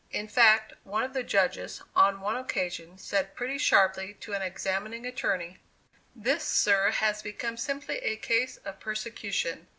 In 0.09 0.27
fact, 0.27 0.73
one 0.83 1.03
of 1.03 1.13
the 1.13 1.21
judges, 1.21 1.83
on 1.95 2.21
one 2.21 2.35
occasion, 2.35 2.97
said 2.97 3.35
pretty 3.35 3.59
sharply 3.59 4.15
to 4.21 4.33
an 4.33 4.41
examining 4.41 5.05
attorney: 5.05 5.59
"This, 6.15 6.43
sir, 6.43 6.89
has 6.89 7.21
become 7.21 7.55
simply 7.55 7.97
a 7.99 8.15
case 8.17 8.57
of 8.65 8.79
persecution. 8.79 9.67